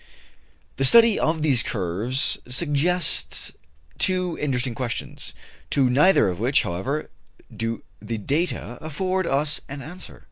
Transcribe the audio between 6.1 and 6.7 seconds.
of which,